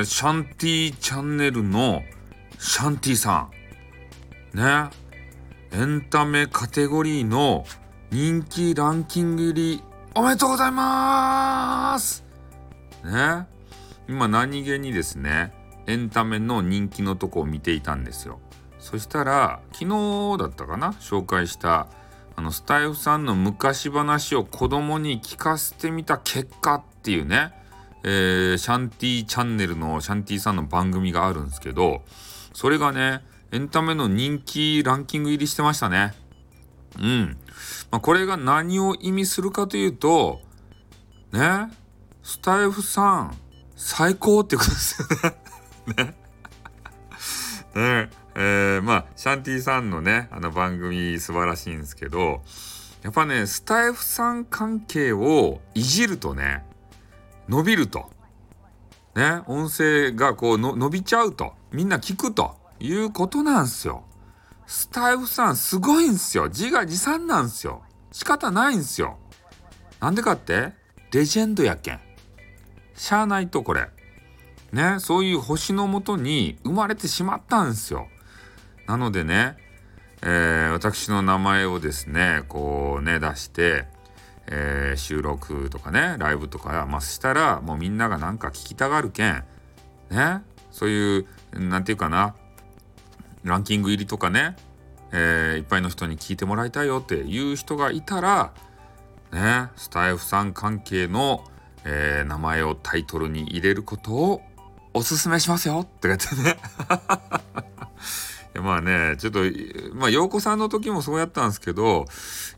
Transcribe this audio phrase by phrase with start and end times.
[0.00, 2.02] ー、シャンティチャンネルの
[2.58, 3.48] シャンティさ
[4.54, 4.56] ん。
[4.56, 4.90] ね。
[5.72, 7.64] エンタメカテゴリーの
[8.10, 9.82] 人気ランキング入り
[10.14, 12.24] おめでとうございます
[13.04, 13.46] ね。
[14.08, 15.54] 今何気にですね、
[15.86, 18.40] エンタメの人気のとこを見ていたんですよ。
[18.80, 21.86] そしたら、昨日だったかな紹介した
[22.34, 27.52] あのスタイフさんの昔話を子供に聞かせてみた結果っていうね、
[28.02, 32.02] えー、シャンティチャンネルのシャンティさんの番組があるんですけど、
[32.52, 36.14] それがね、エンタメの人気ランキング入りしてましたね。
[36.98, 37.36] うん。
[37.90, 40.40] まあ、これが何を意味するかというと、
[41.32, 41.70] ね、
[42.22, 43.36] スタイフさん、
[43.76, 45.08] 最高ってことですよ
[45.96, 46.14] ね。
[46.14, 46.14] ね。
[47.74, 52.42] ねえー、まあシャンティさんのねあの番組素晴らしいんですけど
[53.02, 56.64] やっぱねスタイフさん関係をいじるとね
[57.50, 58.08] 伸びると
[59.16, 64.04] ね音声がこうの伸びちゃうとみんな聞くということなんすよ。
[64.66, 66.46] スタイフさんすごいんすよ。
[66.46, 67.82] 自画自賛なんすよ。
[68.12, 69.18] 仕方ないんすよ。
[69.98, 70.72] なんでかって？
[71.12, 72.00] レジェンドやけん。
[72.94, 73.88] しゃあないとこれ。
[74.72, 78.06] ね、そういう星のもとに生まれてしまったんですよ。
[78.86, 79.56] なのでね、
[80.22, 83.86] えー、私の名前をですねこうね出して、
[84.46, 89.44] えー、収録とかねライブとか、まあ、したらもうみんながなんか聞きたがるけん
[90.10, 92.34] ねそういう何て言うかな
[93.44, 94.56] ランキング入りとかね、
[95.12, 98.52] えー、いっぱいの人に聞いてもらいたいよっていう人がいたら
[99.32, 101.44] ねスタイフさん関係の、
[101.84, 104.42] えー、名前をタイトルに入れることを
[104.92, 106.56] おすすめしますよって言ってね。
[108.54, 109.40] まあね、ちょっと、
[109.94, 112.06] まあ、陽子さんの時もそうやったんですけど、やっ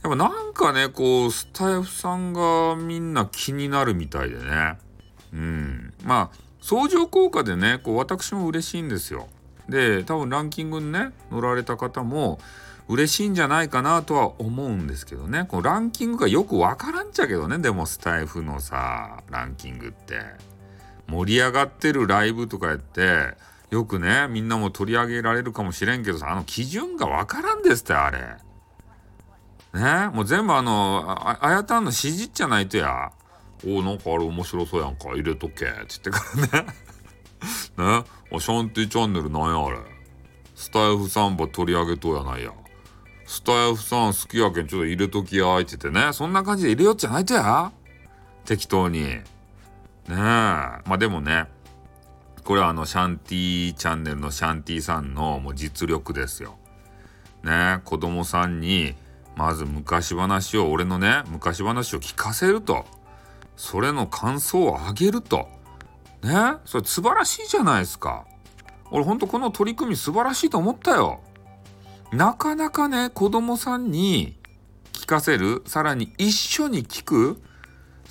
[0.02, 4.78] ぱなんかね、こう、スタイフさんがみんな気になるみたいでね。
[5.34, 5.94] うん。
[6.04, 9.28] まあ、相乗効果でね、こう、私も嬉しいんですよ。
[9.68, 12.40] で、多分ランキングにね、乗られた方も、
[12.88, 15.46] 嬉しいんじゃないかなとは思うんですけどね。
[15.48, 20.20] このランキングがよくわからんちゃけどね、でもスタイフのさ、ランキングって。
[21.06, 23.36] 盛り上がってるライブとかやって、
[23.72, 28.36] よくね、みんなも取り上げられるかもしれんけどさ、あの基準がわからんですって、あれ。
[29.72, 30.10] ね？
[30.12, 33.12] もう全部あの、ああやたんの指示じゃないとや。
[33.66, 36.22] おお、なんかあれ面白そうやんか、入れとけ、って言ってか
[36.52, 36.66] らね。
[38.02, 38.04] ね？
[38.30, 39.78] おシャンティチャンネルなんやあれ。
[40.54, 42.52] スタイフサンバ取り上げとうやないや。
[43.24, 46.12] スタイフさん好きやけんちょっと入れときや、って言ってね。
[46.12, 47.72] そんな感じで入れよっちゃないとや。
[48.44, 49.00] 適当に。
[49.00, 49.22] ね？
[50.10, 50.14] え。
[50.14, 51.46] まあでもね、
[52.44, 56.56] これはあのシャンティチャンネルのシャンティさんのもう実力ですよ。
[57.42, 58.94] ね子供さんに
[59.36, 62.84] まず昔話を俺のね昔話を聞かせると
[63.56, 65.48] それの感想をあげると
[66.22, 68.26] ねそれ素晴らしいじゃないですか。
[68.90, 71.20] 俺ほんとこの取り組み素晴らしいと思ったよ。
[72.12, 74.36] なかなかね子供さんに
[74.92, 77.40] 聞かせるさらに一緒に聞く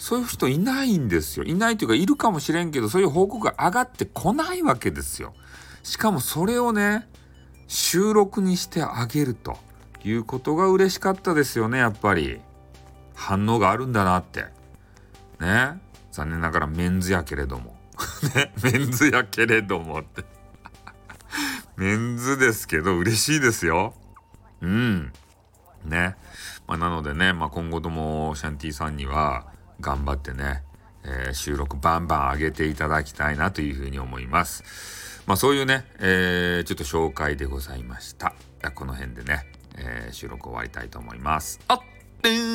[0.01, 1.45] そういう人いないんですよ。
[1.45, 5.35] いないというか、いるかもしれんけど、そういう報告が上がってこないわけですよ。
[5.83, 7.07] しかもそれをね、
[7.67, 9.59] 収録にしてあげると
[10.03, 12.41] いうことが嬉しかったですよね、やっぱり。
[13.13, 14.45] 反応があるんだなって。
[15.39, 15.79] ね。
[16.11, 17.75] 残念ながらメンズやけれども。
[18.33, 18.53] ね。
[18.63, 20.25] メンズやけれどもって
[21.77, 23.93] メンズですけど嬉しいですよ。
[24.61, 25.13] うん。
[25.85, 26.15] ね。
[26.65, 29.45] まあ、なのでね、まあ、今後ともシャンティさんには、
[29.81, 30.63] 頑張ってね、
[31.03, 35.23] えー、収録バンバン上げていただきたいなというふうに思います。
[35.25, 38.33] まあそういうね、えー、ちょっと紹介でございました。
[38.75, 39.45] この辺でね、
[39.77, 41.59] えー、収録終わりたいと思います。
[41.67, 41.81] あっ、
[42.23, 42.50] えー